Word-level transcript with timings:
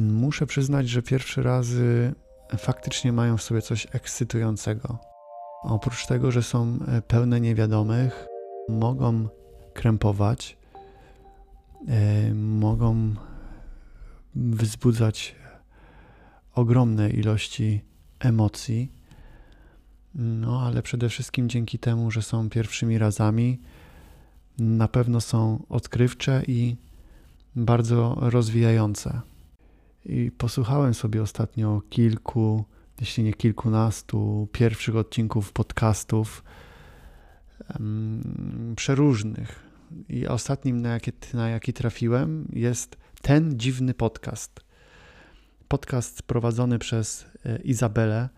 Muszę 0.00 0.46
przyznać, 0.46 0.88
że 0.88 1.02
pierwsze 1.02 1.42
razy 1.42 2.14
faktycznie 2.58 3.12
mają 3.12 3.36
w 3.36 3.42
sobie 3.42 3.62
coś 3.62 3.86
ekscytującego. 3.92 4.98
Oprócz 5.62 6.06
tego, 6.06 6.30
że 6.30 6.42
są 6.42 6.78
pełne 7.08 7.40
niewiadomych, 7.40 8.26
mogą 8.68 9.28
krępować, 9.74 10.56
e, 11.88 12.34
mogą 12.34 13.14
wzbudzać 14.34 15.34
ogromne 16.54 17.10
ilości 17.10 17.80
emocji. 18.20 18.92
No, 20.14 20.62
ale 20.62 20.82
przede 20.82 21.08
wszystkim 21.08 21.48
dzięki 21.48 21.78
temu, 21.78 22.10
że 22.10 22.22
są 22.22 22.50
pierwszymi 22.50 22.98
razami, 22.98 23.58
na 24.58 24.88
pewno 24.88 25.20
są 25.20 25.62
odkrywcze 25.68 26.42
i 26.46 26.76
bardzo 27.56 28.16
rozwijające. 28.20 29.20
I 30.04 30.30
posłuchałem 30.38 30.94
sobie 30.94 31.22
ostatnio 31.22 31.82
kilku, 31.90 32.64
jeśli 33.00 33.24
nie 33.24 33.34
kilkunastu 33.34 34.48
pierwszych 34.52 34.96
odcinków 34.96 35.52
podcastów 35.52 36.44
um, 37.74 38.74
przeróżnych. 38.76 39.68
I 40.08 40.26
ostatnim, 40.26 40.82
na 40.82 40.88
jaki, 40.88 41.12
na 41.34 41.48
jaki 41.48 41.72
trafiłem, 41.72 42.48
jest 42.52 42.96
ten 43.22 43.58
dziwny 43.58 43.94
podcast. 43.94 44.60
Podcast 45.68 46.22
prowadzony 46.22 46.78
przez 46.78 47.26
e, 47.44 47.58
Izabelę, 47.58 48.28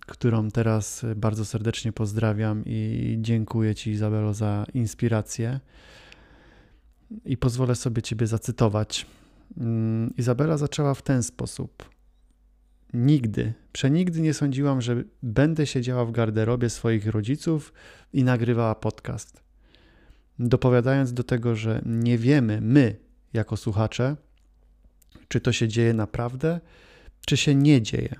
którą 0.00 0.50
teraz 0.50 1.04
bardzo 1.16 1.44
serdecznie 1.44 1.92
pozdrawiam 1.92 2.62
i 2.66 3.16
dziękuję 3.20 3.74
Ci, 3.74 3.90
Izabelo, 3.90 4.34
za 4.34 4.66
inspirację. 4.74 5.60
I 7.24 7.36
pozwolę 7.36 7.74
sobie 7.74 8.02
Ciebie 8.02 8.26
zacytować. 8.26 9.06
Mm, 9.56 10.14
Izabela 10.16 10.56
zaczęła 10.56 10.94
w 10.94 11.02
ten 11.02 11.22
sposób. 11.22 11.90
Nigdy, 12.92 13.52
przenigdy 13.72 14.20
nie 14.20 14.34
sądziłam, 14.34 14.80
że 14.80 15.04
będę 15.22 15.66
siedziała 15.66 16.04
w 16.04 16.12
garderobie 16.12 16.70
swoich 16.70 17.06
rodziców 17.06 17.72
i 18.12 18.24
nagrywała 18.24 18.74
podcast. 18.74 19.42
Dopowiadając 20.38 21.12
do 21.12 21.24
tego, 21.24 21.56
że 21.56 21.82
nie 21.86 22.18
wiemy, 22.18 22.60
my 22.60 22.96
jako 23.32 23.56
słuchacze, 23.56 24.16
czy 25.28 25.40
to 25.40 25.52
się 25.52 25.68
dzieje 25.68 25.94
naprawdę, 25.94 26.60
czy 27.26 27.36
się 27.36 27.54
nie 27.54 27.82
dzieje. 27.82 28.14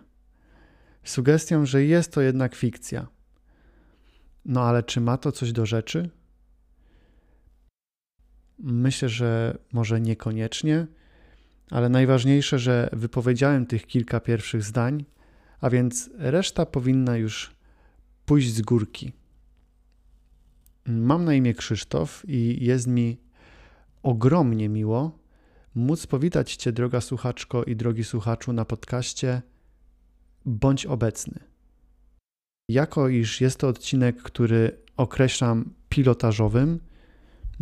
Sugestią, 1.04 1.66
że 1.66 1.84
jest 1.84 2.12
to 2.12 2.20
jednak 2.20 2.54
fikcja. 2.54 3.06
No 4.44 4.62
ale 4.62 4.82
czy 4.82 5.00
ma 5.00 5.16
to 5.18 5.32
coś 5.32 5.52
do 5.52 5.66
rzeczy? 5.66 6.10
Myślę, 8.58 9.08
że 9.08 9.58
może 9.72 10.00
niekoniecznie, 10.00 10.86
ale 11.70 11.88
najważniejsze, 11.88 12.58
że 12.58 12.90
wypowiedziałem 12.92 13.66
tych 13.66 13.86
kilka 13.86 14.20
pierwszych 14.20 14.62
zdań, 14.62 15.04
a 15.60 15.70
więc 15.70 16.10
reszta 16.18 16.66
powinna 16.66 17.16
już 17.16 17.50
pójść 18.26 18.52
z 18.54 18.62
górki. 18.62 19.12
Mam 20.86 21.24
na 21.24 21.34
imię 21.34 21.54
Krzysztof 21.54 22.22
i 22.28 22.64
jest 22.64 22.86
mi 22.86 23.18
ogromnie 24.02 24.68
miło 24.68 25.18
móc 25.74 26.06
powitać 26.06 26.56
Cię, 26.56 26.72
droga 26.72 27.00
słuchaczko 27.00 27.64
i 27.64 27.76
drogi 27.76 28.04
słuchaczu, 28.04 28.52
na 28.52 28.64
podcaście 28.64 29.42
Bądź 30.44 30.86
obecny. 30.86 31.38
Jako 32.68 33.08
iż 33.08 33.40
jest 33.40 33.58
to 33.58 33.68
odcinek, 33.68 34.22
który 34.22 34.78
określam 34.96 35.74
pilotażowym, 35.88 36.80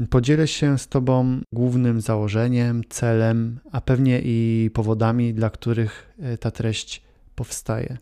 Podzielę 0.06 0.46
się 0.46 0.78
z 0.78 0.88
Tobą 0.88 1.40
głównym 1.52 2.00
założeniem, 2.00 2.82
celem, 2.88 3.60
a 3.72 3.80
pewnie 3.80 4.20
i 4.24 4.70
powodami, 4.74 5.34
dla 5.34 5.50
których 5.50 6.14
e, 6.18 6.38
ta 6.38 6.50
treść 6.50 7.02
powstaje. 7.34 7.98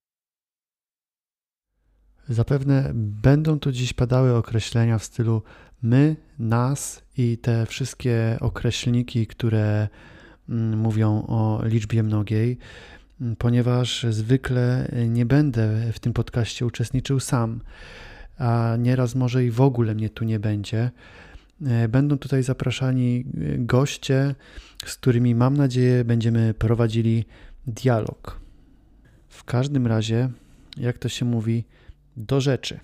Zapewne 2.29 2.91
będą 2.95 3.59
tu 3.59 3.73
dziś 3.73 3.93
padały 3.93 4.35
określenia 4.35 4.99
w 4.99 5.05
stylu 5.05 5.43
my, 5.83 6.17
nas 6.39 7.03
i 7.17 7.39
te 7.39 7.67
wszystkie 7.67 8.37
określniki, 8.41 9.27
które 9.27 9.89
mm, 10.49 10.79
mówią 10.79 11.25
o 11.29 11.61
liczbie 11.65 12.03
mnogiej, 12.03 12.59
mm, 13.21 13.37
ponieważ 13.37 14.06
zwykle 14.11 14.89
nie 15.09 15.27
będę 15.27 15.93
w 15.93 15.99
tym 15.99 16.12
podcaście 16.12 16.67
uczestniczył 16.67 17.21
sam, 17.21 17.61
a 18.39 18.77
nieraz 18.79 19.15
może 19.15 19.45
i 19.45 19.51
w 19.51 19.61
ogóle 19.61 19.95
mnie 19.95 20.11
tu 20.11 20.25
nie 20.25 20.41
będzie. 20.41 20.91
E, 21.65 21.89
będą 21.89 22.19
tutaj 22.19 22.43
zapraszani 22.43 23.25
e, 23.25 23.59
goście, 23.59 24.34
z 24.84 24.94
którymi 24.94 25.34
mam 25.34 25.56
nadzieję 25.56 26.05
będziemy 26.05 26.55
prowadzili 26.55 27.25
dialog. 27.67 28.41
W 29.28 29.44
każdym 29.44 29.87
razie, 29.87 30.31
jak 30.77 30.99
to 30.99 31.09
się 31.09 31.25
mówi, 31.25 31.65
do 32.17 32.41
rzeczy. 32.41 32.81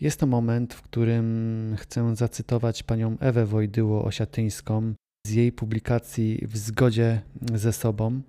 Jest 0.00 0.20
to 0.20 0.26
moment, 0.26 0.74
w 0.74 0.82
którym 0.82 1.76
chcę 1.78 2.16
zacytować 2.16 2.82
panią 2.82 3.16
Ewę 3.20 3.46
Wojdyło-Osiatyńską 3.46 4.94
z 5.26 5.30
jej 5.30 5.52
publikacji 5.52 6.44
W 6.48 6.56
zgodzie 6.56 7.20
ze 7.54 7.72
sobą. 7.72 8.20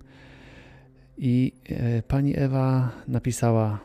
I 1.18 1.52
e, 1.68 2.02
pani 2.02 2.38
Ewa 2.38 2.92
napisała: 3.08 3.80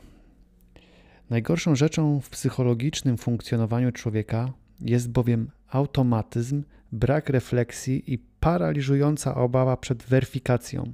Najgorszą 1.29 1.75
rzeczą 1.75 2.21
w 2.21 2.29
psychologicznym 2.29 3.17
funkcjonowaniu 3.17 3.91
człowieka 3.91 4.53
jest 4.81 5.09
bowiem 5.09 5.51
automatyzm, 5.67 6.63
brak 6.91 7.29
refleksji 7.29 8.13
i 8.13 8.17
paraliżująca 8.17 9.35
obawa 9.35 9.77
przed 9.77 10.03
weryfikacją. 10.03 10.93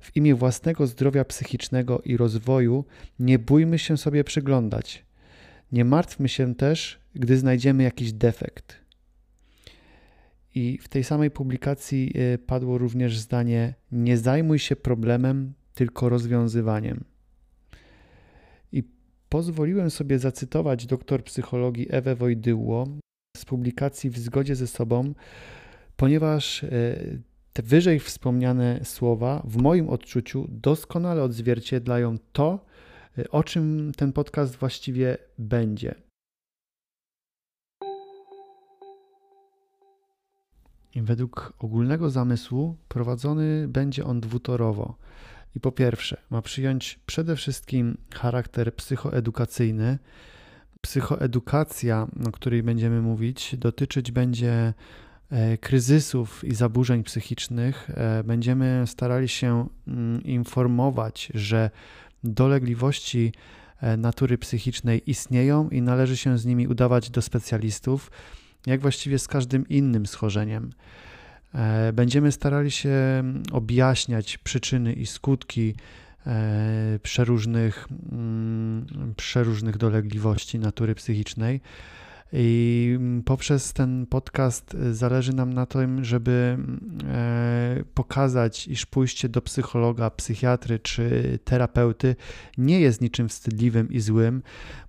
W 0.00 0.16
imię 0.16 0.34
własnego 0.34 0.86
zdrowia 0.86 1.24
psychicznego 1.24 2.02
i 2.04 2.16
rozwoju 2.16 2.84
nie 3.18 3.38
bójmy 3.38 3.78
się 3.78 3.96
sobie 3.96 4.24
przyglądać. 4.24 5.04
Nie 5.72 5.84
martwmy 5.84 6.28
się 6.28 6.54
też, 6.54 7.00
gdy 7.14 7.36
znajdziemy 7.38 7.82
jakiś 7.82 8.12
defekt. 8.12 8.76
I 10.54 10.78
w 10.82 10.88
tej 10.88 11.04
samej 11.04 11.30
publikacji 11.30 12.12
e, 12.14 12.38
padło 12.38 12.78
również 12.78 13.18
zdanie: 13.18 13.74
Nie 13.92 14.18
zajmuj 14.18 14.58
się 14.58 14.76
problemem, 14.76 15.52
tylko 15.74 16.08
rozwiązywaniem. 16.08 17.04
Pozwoliłem 19.28 19.90
sobie 19.90 20.18
zacytować 20.18 20.86
doktor 20.86 21.24
psychologii 21.24 21.86
Ewę 21.90 22.14
Wojdyło 22.14 22.86
z 23.36 23.44
publikacji 23.44 24.10
w 24.10 24.18
zgodzie 24.18 24.56
ze 24.56 24.66
sobą, 24.66 25.14
ponieważ 25.96 26.64
e, 26.64 26.68
te 27.52 27.62
wyżej 27.62 28.00
wspomniane 28.00 28.80
słowa 28.84 29.42
w 29.44 29.56
moim 29.56 29.88
odczuciu 29.88 30.46
doskonale 30.48 31.22
odzwierciedlają 31.22 32.16
to, 32.32 32.64
e, 33.18 33.30
o 33.30 33.44
czym 33.44 33.92
ten 33.96 34.12
podcast 34.12 34.56
właściwie 34.56 35.18
będzie. 35.38 35.94
Według 40.96 41.52
ogólnego 41.58 42.10
zamysłu 42.10 42.76
prowadzony 42.88 43.68
będzie 43.68 44.04
on 44.04 44.20
dwutorowo. 44.20 44.96
I 45.54 45.60
po 45.60 45.72
pierwsze, 45.72 46.16
ma 46.30 46.42
przyjąć 46.42 46.98
przede 47.06 47.36
wszystkim 47.36 47.96
charakter 48.14 48.74
psychoedukacyjny. 48.74 49.98
Psychoedukacja, 50.80 52.06
o 52.26 52.32
której 52.32 52.62
będziemy 52.62 53.00
mówić, 53.00 53.56
dotyczyć 53.56 54.12
będzie 54.12 54.74
e, 55.30 55.58
kryzysów 55.58 56.44
i 56.44 56.54
zaburzeń 56.54 57.04
psychicznych. 57.04 57.90
E, 57.94 58.24
będziemy 58.24 58.84
starali 58.86 59.28
się 59.28 59.68
mm, 59.88 60.22
informować, 60.22 61.32
że 61.34 61.70
dolegliwości 62.24 63.32
e, 63.80 63.96
natury 63.96 64.38
psychicznej 64.38 65.10
istnieją 65.10 65.68
i 65.68 65.82
należy 65.82 66.16
się 66.16 66.38
z 66.38 66.46
nimi 66.46 66.68
udawać 66.68 67.10
do 67.10 67.22
specjalistów, 67.22 68.10
jak 68.66 68.80
właściwie 68.80 69.18
z 69.18 69.28
każdym 69.28 69.68
innym 69.68 70.06
schorzeniem. 70.06 70.70
E, 71.54 71.92
będziemy 71.92 72.32
starali 72.32 72.70
się 72.70 72.88
mm, 72.90 73.42
objaśniać 73.52 74.38
przyczyny 74.38 74.92
i 74.92 75.06
skutki 75.06 75.74
e, 76.26 76.98
przeróżnych, 77.02 77.88
mm, 78.12 78.86
przeróżnych 79.16 79.76
dolegliwości 79.76 80.58
natury 80.58 80.94
psychicznej. 80.94 81.60
I 82.32 82.98
poprzez 83.24 83.72
ten 83.72 84.06
podcast 84.06 84.76
zależy 84.92 85.32
nam 85.32 85.52
na 85.52 85.66
tym, 85.66 86.04
żeby 86.04 86.58
e, 87.04 87.84
pokazać, 87.94 88.68
iż 88.68 88.86
pójście 88.86 89.28
do 89.28 89.42
psychologa, 89.42 90.10
psychiatry 90.10 90.78
czy 90.78 91.38
terapeuty 91.44 92.16
nie 92.58 92.80
jest 92.80 93.00
niczym 93.00 93.28
wstydliwym 93.28 93.92
i 93.92 94.00
złym, 94.00 94.42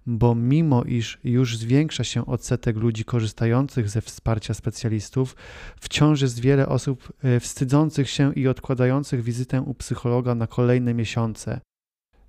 bo 0.06 0.36
mimo 0.36 0.84
iż 0.84 1.20
już 1.24 1.58
zwiększa 1.58 2.04
się 2.04 2.26
odsetek 2.26 2.78
ludzi 2.78 3.06
korzystających 3.06 3.90
ze 3.90 4.02
wsparcia 4.02 4.54
specjalistów, 4.54 5.36
wciąż 5.80 6.22
jest 6.22 6.40
wiele 6.40 6.68
osób 6.68 7.14
e, 7.24 7.40
wstydzących 7.40 8.10
się 8.10 8.34
i 8.34 8.48
odkładających 8.48 9.24
wizytę 9.24 9.62
u 9.62 9.74
psychologa 9.74 10.36
na 10.36 10.48
kolejne 10.48 10.94
miesiące. 10.94 11.62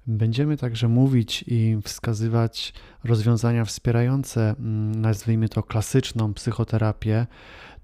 Będziemy 0.07 0.57
także 0.57 0.89
mówić 0.89 1.45
i 1.47 1.77
wskazywać 1.85 2.73
rozwiązania 3.05 3.65
wspierające, 3.65 4.51
mm, 4.51 5.01
nazwijmy 5.01 5.49
to 5.49 5.63
klasyczną 5.63 6.35
psychoterapię, 6.35 7.27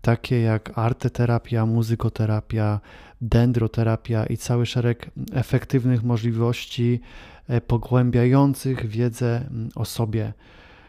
takie 0.03 0.41
jak 0.41 0.79
arteterapia, 0.79 1.67
muzykoterapia, 1.67 2.81
dendroterapia 3.21 4.27
i 4.27 4.37
cały 4.37 4.67
szereg 4.67 5.11
efektywnych 5.33 6.03
możliwości 6.03 7.01
e, 7.49 7.61
pogłębiających 7.61 8.87
wiedzę 8.87 9.51
o 9.75 9.85
sobie. 9.85 10.33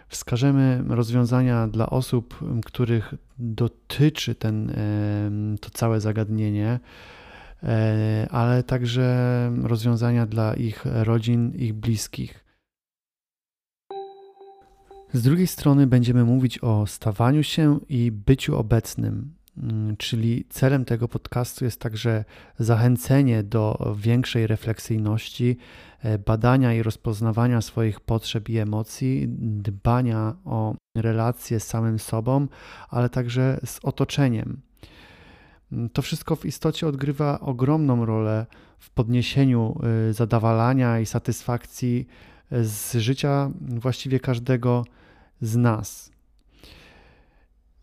Wskażemy 0.07 0.83
rozwiązania 0.87 1.67
dla 1.67 1.89
osób, 1.89 2.39
których 2.65 3.13
dotyczy 3.39 4.35
ten, 4.35 4.73
to 5.61 5.69
całe 5.69 6.01
zagadnienie, 6.01 6.79
ale 8.29 8.63
także 8.63 9.51
rozwiązania 9.63 10.25
dla 10.25 10.53
ich 10.53 10.85
rodzin, 10.85 11.51
ich 11.55 11.73
bliskich. 11.73 12.47
Z 15.13 15.21
drugiej 15.21 15.47
strony 15.47 15.87
będziemy 15.87 16.23
mówić 16.23 16.59
o 16.63 16.87
stawaniu 16.87 17.43
się 17.43 17.79
i 17.89 18.11
byciu 18.11 18.57
obecnym, 18.57 19.33
mm, 19.57 19.97
czyli 19.97 20.45
celem 20.49 20.85
tego 20.85 21.07
podcastu 21.07 21.65
jest 21.65 21.79
także 21.79 22.25
zachęcenie 22.59 23.43
do 23.43 23.95
większej 23.97 24.47
refleksyjności, 24.47 25.57
e, 25.99 26.19
badania 26.19 26.73
i 26.73 26.83
rozpoznawania 26.83 27.61
swoich 27.61 27.99
potrzeb 27.99 28.49
i 28.49 28.57
emocji, 28.57 29.25
dbania 29.39 30.35
o 30.45 30.75
relacje 30.95 31.59
z 31.59 31.67
samym 31.67 31.99
sobą, 31.99 32.47
ale 32.89 33.09
także 33.09 33.59
z 33.65 33.79
otoczeniem. 33.83 34.66
To 35.93 36.01
wszystko 36.01 36.35
w 36.35 36.45
istocie 36.45 36.87
odgrywa 36.87 37.39
ogromną 37.39 38.05
rolę 38.05 38.45
w 38.79 38.89
podniesieniu 38.89 39.79
y, 40.09 40.13
zadowalania 40.13 40.99
i 40.99 41.05
satysfakcji 41.05 42.07
z 42.51 42.95
życia 42.95 43.51
właściwie 43.61 44.19
każdego 44.19 44.85
z 45.41 45.55
nas. 45.55 46.11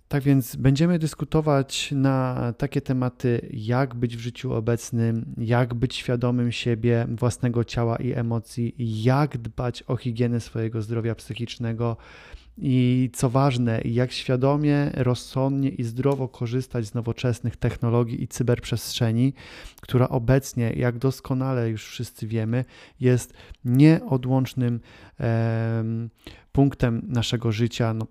Tak 0.09 0.23
więc 0.23 0.57
będziemy 0.57 0.99
dyskutować 0.99 1.93
na 1.93 2.53
takie 2.59 2.81
tematy, 2.81 3.49
jak 3.53 3.95
być 3.95 4.17
w 4.17 4.21
życiu 4.21 4.55
obecnym, 4.55 5.35
jak 5.39 5.75
być 5.75 5.95
świadomym 5.95 6.53
siebie, 6.53 7.07
własnego 7.09 7.65
ciała 7.65 7.97
i 7.97 8.13
emocji, 8.13 8.75
jak 8.79 9.39
dbać 9.39 9.83
o 9.87 9.97
higienę 9.97 10.41
swojego 10.41 10.83
zdrowia 10.83 11.15
psychicznego 11.15 11.97
i 12.59 13.11
co 13.12 13.31
ważne, 13.31 13.81
jak 13.85 14.12
świadomie, 14.12 14.91
rozsądnie 14.95 15.69
i 15.69 15.83
zdrowo 15.83 16.29
korzystać 16.29 16.87
z 16.87 16.95
nowoczesnych 16.95 17.56
technologii 17.56 18.23
i 18.23 18.29
cyberprzestrzeni, 18.29 19.35
która 19.81 20.09
obecnie, 20.09 20.73
jak 20.77 20.99
doskonale 20.99 21.71
już 21.71 21.87
wszyscy 21.87 22.27
wiemy, 22.27 22.65
jest 23.01 23.35
nieodłącznym 23.65 24.81
e, 25.21 25.85
punktem 26.53 27.03
naszego 27.09 27.53
życia. 27.53 27.95
No, 27.95 28.06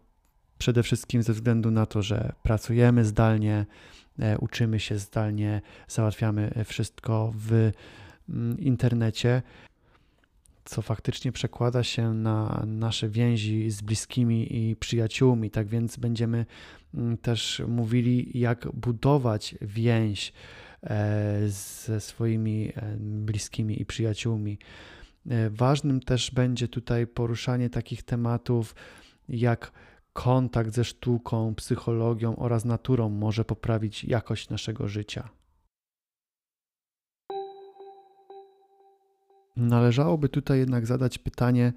przede 0.58 0.84
wszystkim 0.84 1.24
ze 1.24 1.34
względu 1.34 1.72
na 1.72 1.86
to, 1.86 2.02
że 2.02 2.34
pracujemy 2.44 3.06
zdalnie, 3.06 3.66
e, 4.20 4.38
uczymy 4.38 4.80
się 4.80 4.98
zdalnie, 4.98 5.62
załatwiamy 5.88 6.52
wszystko 6.66 7.34
w 7.36 7.72
mm, 8.30 8.60
internecie 8.60 9.42
co 10.66 10.82
faktycznie 10.82 11.32
przekłada 11.32 11.84
się 11.84 12.14
na 12.14 12.64
nasze 12.68 13.10
więzi 13.10 13.72
z 13.72 13.82
bliskimi 13.82 14.58
i 14.58 14.76
przyjaciółmi. 14.76 15.52
Tak 15.52 15.68
więc 15.68 15.98
będziemy 15.98 16.46
mm, 16.94 17.18
też 17.18 17.62
mówili, 17.68 18.40
jak 18.40 18.68
budować 18.74 19.56
więź 19.62 20.34
e, 20.84 21.40
ze 21.48 22.00
swoimi 22.02 22.72
e, 22.76 22.96
bliskimi 23.00 23.82
i 23.82 23.86
przyjaciółmi. 23.86 24.58
E, 25.30 25.50
ważnym 25.50 26.00
też 26.00 26.32
będzie 26.32 26.68
tutaj 26.68 27.08
poruszanie 27.08 27.70
takich 27.70 28.04
tematów 28.04 28.76
jak 29.30 29.72
kontakt 30.14 30.74
ze 30.74 30.84
sztuką, 30.84 31.56
psychologią 31.56 32.36
oraz 32.36 32.66
naturą 32.66 33.10
może 33.10 33.46
poprawić 33.46 34.04
jakość 34.04 34.50
naszego 34.50 34.88
życia. 34.88 35.30
Należałoby 39.56 40.30
tutaj 40.30 40.60
jednak 40.60 40.86
zadać 40.86 41.18
pytanie, 41.18 41.74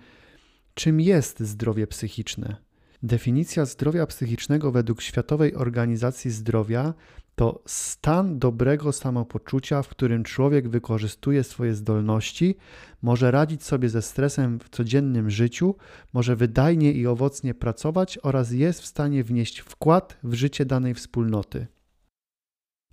czym 0.75 1.01
jest 1.01 1.41
zdrowie 1.41 1.87
psychiczne? 1.87 2.57
Definicja 3.03 3.65
zdrowia 3.65 4.07
psychicznego 4.07 4.73
według 4.73 5.03
Światowej 5.03 5.55
Organizacji 5.55 6.31
Zdrowia 6.31 6.95
to 7.35 7.63
stan 7.67 8.39
dobrego 8.39 8.93
samopoczucia, 8.93 9.83
w 9.83 9.89
którym 9.89 10.25
człowiek 10.25 10.69
wykorzystuje 10.69 11.45
swoje 11.45 11.75
zdolności, 11.75 12.57
może 13.03 13.31
radzić 13.31 13.65
sobie 13.65 13.89
ze 13.89 14.03
stresem 14.03 14.59
w 14.59 14.69
codziennym 14.69 15.31
życiu, 15.31 15.75
może 16.13 16.37
wydajnie 16.37 16.93
i 16.93 17.07
owocnie 17.07 17.55
pracować 17.55 18.19
oraz 18.23 18.53
jest 18.53 18.81
w 18.81 18.87
stanie 18.87 19.25
wnieść 19.25 19.59
wkład 19.59 20.19
w 20.23 20.35
życie 20.35 20.65
danej 20.65 20.95
wspólnoty. 20.95 21.67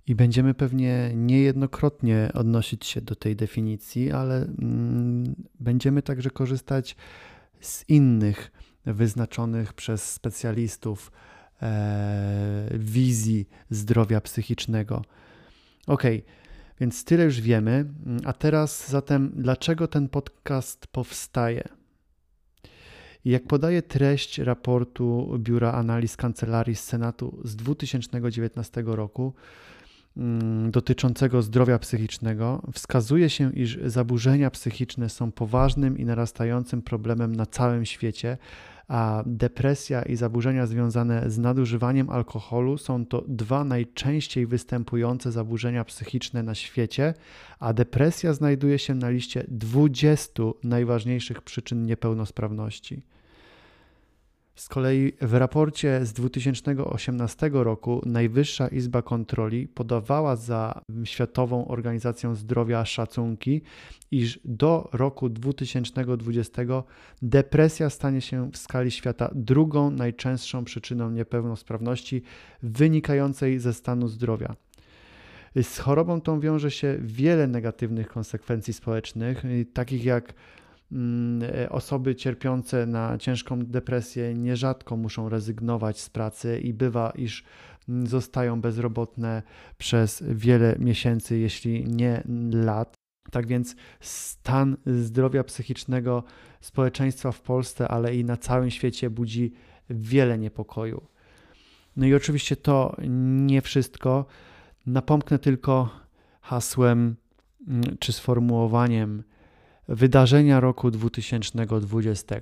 I 0.06 0.14
będziemy 0.14 0.54
pewnie 0.54 1.10
niejednokrotnie 1.14 2.30
odnosić 2.34 2.86
się 2.86 3.00
do 3.00 3.14
tej 3.14 3.36
definicji, 3.36 4.12
ale 4.12 4.36
mm, 4.36 5.34
będziemy 5.60 6.02
także 6.02 6.30
korzystać 6.30 6.96
z 7.60 7.88
innych 7.88 8.50
wyznaczonych 8.86 9.72
przez 9.72 10.12
specjalistów 10.12 11.12
e, 11.62 12.68
wizji 12.74 13.48
zdrowia 13.70 14.20
psychicznego. 14.20 15.04
Ok, 15.86 16.02
więc 16.80 17.04
tyle 17.04 17.24
już 17.24 17.40
wiemy. 17.40 17.84
A 18.24 18.32
teraz 18.32 18.90
zatem, 18.90 19.32
dlaczego 19.36 19.88
ten 19.88 20.08
podcast 20.08 20.86
powstaje? 20.86 21.68
Jak 23.24 23.46
podaje 23.46 23.82
treść 23.82 24.38
raportu 24.38 25.38
Biura 25.38 25.72
Analiz 25.72 26.16
Kancelarii 26.16 26.76
Senatu 26.76 27.40
z 27.44 27.56
2019 27.56 28.82
roku, 28.86 29.34
dotyczącego 30.70 31.42
zdrowia 31.42 31.78
psychicznego 31.78 32.62
wskazuje 32.72 33.30
się, 33.30 33.52
iż 33.52 33.78
zaburzenia 33.84 34.50
psychiczne 34.50 35.08
są 35.08 35.32
poważnym 35.32 35.98
i 35.98 36.04
narastającym 36.04 36.82
problemem 36.82 37.36
na 37.36 37.46
całym 37.46 37.84
świecie, 37.84 38.38
a 38.88 39.22
depresja 39.26 40.02
i 40.02 40.16
zaburzenia 40.16 40.66
związane 40.66 41.30
z 41.30 41.38
nadużywaniem 41.38 42.10
alkoholu 42.10 42.78
są 42.78 43.06
to 43.06 43.24
dwa 43.28 43.64
najczęściej 43.64 44.46
występujące 44.46 45.32
zaburzenia 45.32 45.84
psychiczne 45.84 46.42
na 46.42 46.54
świecie, 46.54 47.14
a 47.60 47.72
depresja 47.72 48.32
znajduje 48.32 48.78
się 48.78 48.94
na 48.94 49.10
liście 49.10 49.44
20 49.48 50.42
najważniejszych 50.64 51.42
przyczyn 51.42 51.86
niepełnosprawności. 51.86 53.02
Z 54.54 54.68
kolei 54.68 55.12
w 55.20 55.34
raporcie 55.34 56.06
z 56.06 56.12
2018 56.12 57.50
roku 57.52 58.02
Najwyższa 58.06 58.68
Izba 58.68 59.02
Kontroli 59.02 59.68
podawała 59.68 60.36
za 60.36 60.80
Światową 61.04 61.68
Organizacją 61.68 62.34
Zdrowia 62.34 62.84
szacunki, 62.84 63.62
iż 64.10 64.40
do 64.44 64.88
roku 64.92 65.28
2020 65.28 66.62
depresja 67.22 67.90
stanie 67.90 68.20
się 68.20 68.50
w 68.50 68.56
skali 68.56 68.90
świata 68.90 69.30
drugą 69.34 69.90
najczęstszą 69.90 70.64
przyczyną 70.64 71.10
niepełnosprawności 71.10 72.22
wynikającej 72.62 73.58
ze 73.58 73.74
stanu 73.74 74.08
zdrowia. 74.08 74.56
Z 75.62 75.78
chorobą 75.78 76.20
tą 76.20 76.40
wiąże 76.40 76.70
się 76.70 76.98
wiele 77.00 77.46
negatywnych 77.46 78.08
konsekwencji 78.08 78.72
społecznych, 78.72 79.42
takich 79.72 80.04
jak 80.04 80.34
osoby 81.68 82.14
cierpiące 82.14 82.86
na 82.86 83.18
ciężką 83.18 83.66
depresję 83.66 84.34
nierzadko 84.34 84.96
muszą 84.96 85.28
rezygnować 85.28 86.00
z 86.00 86.10
pracy 86.10 86.58
i 86.58 86.74
bywa, 86.74 87.10
iż 87.10 87.44
mm, 87.88 88.06
zostają 88.06 88.60
bezrobotne 88.60 89.42
przez 89.78 90.24
wiele 90.28 90.76
miesięcy, 90.78 91.38
jeśli 91.38 91.84
nie 91.84 92.22
lat. 92.52 92.94
Tak 93.30 93.46
więc 93.46 93.76
stan 94.00 94.76
zdrowia 94.86 95.44
psychicznego 95.44 96.24
społeczeństwa 96.60 97.32
w 97.32 97.40
Polsce, 97.40 97.88
ale 97.88 98.16
i 98.16 98.24
na 98.24 98.36
całym 98.36 98.70
świecie 98.70 99.10
budzi 99.10 99.52
wiele 99.90 100.38
niepokoju. 100.38 101.06
No 101.96 102.06
i 102.06 102.14
oczywiście 102.14 102.56
to 102.56 102.96
nie 103.46 103.60
wszystko. 103.62 104.26
Napomknę 104.86 105.38
tylko 105.38 105.90
hasłem 106.40 107.16
mm, 107.68 107.96
czy 107.98 108.12
sformułowaniem 108.12 109.22
wydarzenia 109.88 110.60
roku 110.60 110.90
2020. 110.90 112.40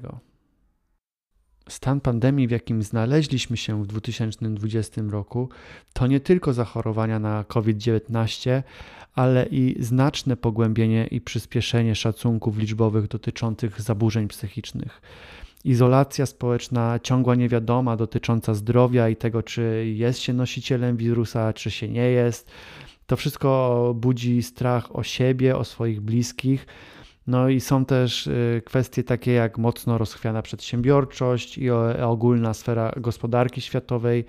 Stan 1.68 2.00
pandemii, 2.00 2.48
w 2.48 2.50
jakim 2.50 2.82
znaleźliśmy 2.82 3.56
się 3.56 3.82
w 3.82 3.86
2020 3.86 5.02
roku, 5.10 5.48
to 5.92 6.06
nie 6.06 6.20
tylko 6.20 6.52
zachorowania 6.52 7.18
na 7.18 7.44
COVID-19, 7.48 8.62
ale 9.14 9.46
i 9.46 9.76
znaczne 9.80 10.36
pogłębienie 10.36 11.06
i 11.06 11.20
przyspieszenie 11.20 11.94
szacunków 11.94 12.58
liczbowych 12.58 13.08
dotyczących 13.08 13.80
zaburzeń 13.80 14.28
psychicznych. 14.28 15.02
Izolacja 15.64 16.26
społeczna, 16.26 16.98
ciągła 17.02 17.34
niewiadoma 17.34 17.96
dotycząca 17.96 18.54
zdrowia 18.54 19.08
i 19.08 19.16
tego, 19.16 19.42
czy 19.42 19.92
jest 19.94 20.18
się 20.18 20.32
nosicielem 20.32 20.96
wirusa, 20.96 21.52
czy 21.52 21.70
się 21.70 21.88
nie 21.88 22.10
jest. 22.10 22.50
To 23.06 23.16
wszystko 23.16 23.92
budzi 23.96 24.42
strach 24.42 24.96
o 24.96 25.02
siebie, 25.02 25.56
o 25.56 25.64
swoich 25.64 26.00
bliskich 26.00 26.66
no 27.26 27.48
i 27.48 27.60
są 27.60 27.84
też 27.84 28.26
y, 28.26 28.62
kwestie 28.64 29.04
takie 29.04 29.32
jak 29.32 29.58
mocno 29.58 29.98
rozchwiana 29.98 30.42
przedsiębiorczość 30.42 31.58
i 31.58 31.70
ogólna 31.70 32.54
sfera 32.54 32.92
gospodarki 32.96 33.60
światowej. 33.60 34.24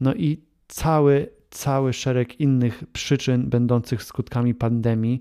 No 0.00 0.14
i 0.14 0.42
cały, 0.68 1.30
cały 1.50 1.92
szereg 1.92 2.40
innych 2.40 2.84
przyczyn 2.92 3.50
będących 3.50 4.02
skutkami 4.02 4.54
pandemii 4.54 5.20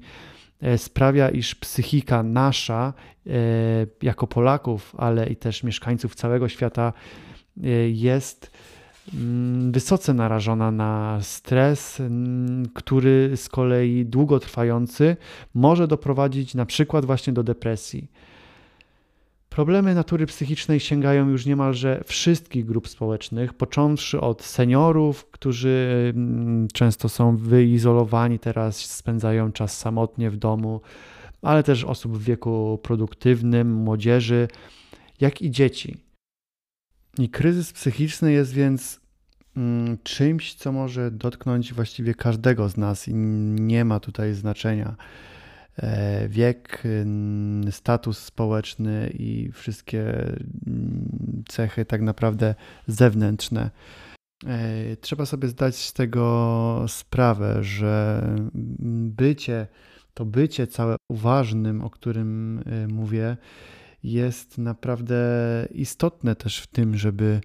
e, 0.62 0.78
sprawia, 0.78 1.30
iż 1.30 1.56
psychika 1.56 2.24
nasza, 2.24 2.94
e, 3.28 3.32
jako 4.02 4.28
Polaków, 4.28 4.96
ale 4.98 5.30
i 5.30 5.36
też 5.36 5.64
mieszkańców 5.64 6.16
całego 6.16 6.50
świata, 6.50 6.94
e, 7.64 7.70
jest 7.90 8.52
wysoce 9.72 10.14
narażona 10.14 10.72
na 10.72 11.20
stres, 11.22 12.00
mm, 12.00 12.66
który 12.74 13.32
z 13.36 13.50
kolei 13.50 14.06
długotrwający 14.06 15.18
może 15.54 15.88
doprowadzić 15.88 16.56
na 16.56 16.66
przykład 16.66 17.06
właśnie 17.06 17.34
do 17.34 17.44
depresji. 17.44 18.12
Problemy 19.50 19.96
natury 19.96 20.26
psychicznej 20.26 20.80
sięgają 20.80 21.30
już 21.30 21.46
niemalże 21.46 22.04
wszystkich 22.06 22.66
grup 22.66 22.88
społecznych, 22.88 23.54
począwszy 23.54 24.22
od 24.22 24.44
seniorów, 24.44 25.26
którzy 25.26 26.14
mm, 26.16 26.68
często 26.74 27.10
są 27.10 27.38
wyizolowani 27.38 28.40
teraz, 28.40 28.78
spędzają 28.78 29.52
czas 29.52 29.78
samotnie 29.78 30.30
w 30.30 30.38
domu, 30.38 30.82
ale 31.42 31.64
też 31.64 31.84
osób 31.84 32.18
w 32.18 32.24
wieku 32.24 32.80
produktywnym, 32.84 33.74
młodzieży, 33.74 34.48
jak 35.22 35.42
i 35.42 35.52
dzieci. 35.52 36.07
I 37.20 37.30
kryzys 37.30 37.74
psychiczny 37.74 38.32
jest 38.32 38.54
więc 38.54 39.00
mm, 39.58 39.98
czymś, 40.04 40.54
co 40.54 40.72
może 40.72 41.12
dotknąć 41.12 41.74
właściwie 41.74 42.14
każdego 42.14 42.70
z 42.70 42.78
nas 42.78 43.08
i 43.08 43.14
nie 43.16 43.86
ma 43.86 44.00
tutaj 44.00 44.34
znaczenia 44.34 44.96
E, 45.78 46.30
wiek, 46.30 46.84
status 47.72 48.18
społeczny 48.18 49.14
i 49.20 49.52
wszystkie 49.52 50.34
cechy 51.48 51.86
tak 51.86 52.02
naprawdę 52.02 52.56
zewnętrzne. 52.88 53.70
E, 54.46 54.96
trzeba 54.96 55.26
sobie 55.26 55.48
zdać 55.48 55.76
z 55.76 55.94
tego 55.94 56.86
sprawę, 56.88 57.64
że 57.64 58.24
bycie, 59.18 59.68
to 60.14 60.26
bycie 60.26 60.68
całe 60.68 60.96
uważnym, 61.12 61.82
o 61.82 61.90
którym 61.90 62.64
e, 62.66 62.88
mówię, 62.88 63.38
jest 64.04 64.58
naprawdę 64.58 65.16
istotne 65.72 66.36
też 66.36 66.60
w 66.60 66.68
tym, 66.68 66.98
żeby 66.98 67.42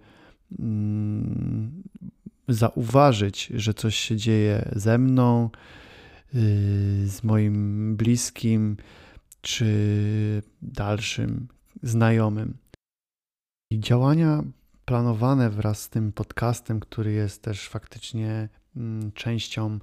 zauważyć, 2.49 3.47
że 3.55 3.75
coś 3.75 3.97
się 3.97 4.17
dzieje 4.17 4.69
ze 4.77 4.99
mną, 4.99 5.51
Y, 6.35 7.09
z 7.09 7.25
moim 7.25 7.97
bliskim 7.97 8.77
czy 9.41 10.43
dalszym 10.63 11.49
znajomym. 11.83 12.57
I 13.71 13.81
działania 13.81 14.43
planowane 14.85 15.51
wraz 15.51 15.83
z 15.83 15.89
tym 15.89 16.13
podcastem, 16.13 16.81
który 16.81 17.13
jest 17.13 17.43
też 17.43 17.69
faktycznie 17.69 18.49
mm, 18.77 19.13
częścią 19.13 19.79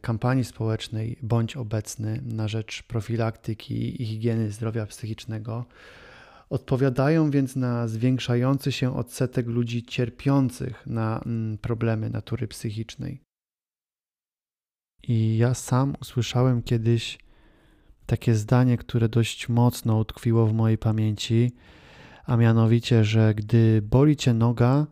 kampanii 0.00 0.44
społecznej 0.44 1.18
Bądź 1.22 1.56
obecny 1.56 2.20
na 2.24 2.48
rzecz 2.48 2.82
profilaktyki 2.82 4.02
i 4.02 4.06
higieny 4.06 4.50
zdrowia 4.50 4.86
psychicznego, 4.86 5.64
odpowiadają 6.50 7.30
więc 7.30 7.56
na 7.56 7.88
zwiększający 7.88 8.72
się 8.72 8.96
odsetek 8.96 9.46
ludzi 9.46 9.82
cierpiących 9.82 10.86
na 10.86 11.20
mm, 11.26 11.58
problemy 11.58 12.10
natury 12.10 12.48
psychicznej. 12.48 13.20
I 15.08 15.36
ja 15.36 15.54
sam 15.54 15.94
usłyszałem 16.00 16.62
kiedyś 16.62 17.18
takie 18.06 18.34
zdanie, 18.34 18.78
które 18.78 19.08
dość 19.08 19.48
mocno 19.48 19.98
utkwiło 19.98 20.46
w 20.46 20.52
mojej 20.52 20.78
pamięci, 20.78 21.52
a 22.24 22.36
mianowicie, 22.36 23.04
że 23.04 23.34
gdy 23.34 23.82
boli 23.82 24.16
cię 24.16 24.34
noga, 24.34 24.86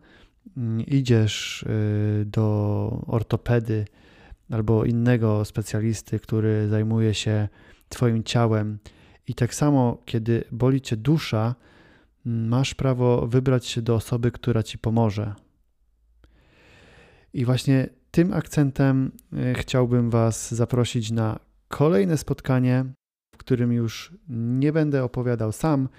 mm, 0.57 0.85
idziesz 0.85 1.63
y, 1.63 2.25
do 2.25 3.03
ortopedy 3.07 3.85
albo 4.49 4.85
innego 4.85 5.45
specjalisty, 5.45 6.19
który 6.19 6.67
zajmuje 6.67 7.13
się 7.13 7.47
Twoim 7.89 8.23
ciałem, 8.23 8.79
i 9.29 9.33
tak 9.33 9.55
samo, 9.55 9.97
kiedy 10.05 10.43
boli 10.51 10.81
cię 10.81 10.97
dusza, 10.97 11.55
masz 12.25 12.75
prawo 12.75 13.27
wybrać 13.27 13.65
się 13.65 13.81
do 13.81 13.95
osoby, 13.95 14.31
która 14.31 14.63
ci 14.63 14.77
pomoże. 14.77 15.35
I 17.33 17.45
właśnie 17.45 17.89
tym 18.11 18.33
akcentem 18.33 19.11
e, 19.33 19.53
chciałbym 19.53 20.09
Was 20.09 20.53
zaprosić 20.53 21.11
na 21.11 21.39
kolejne 21.67 22.17
spotkanie, 22.17 22.85
w 23.35 23.37
którym 23.37 23.73
już 23.73 24.13
nie 24.29 24.73
będę 24.73 25.03
opowiadał 25.03 25.51
sam. 25.51 25.89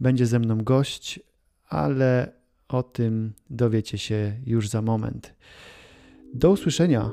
Będzie 0.00 0.26
ze 0.26 0.38
mną 0.38 0.64
gość, 0.64 1.20
ale 1.68 2.32
o 2.68 2.82
tym 2.82 3.32
dowiecie 3.50 3.98
się 3.98 4.40
już 4.46 4.68
za 4.68 4.82
moment. 4.82 5.34
Do 6.34 6.50
usłyszenia. 6.50 7.10